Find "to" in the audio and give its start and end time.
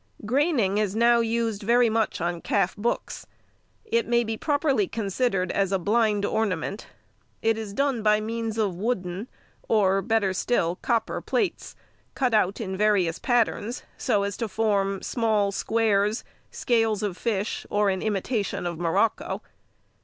14.37-14.47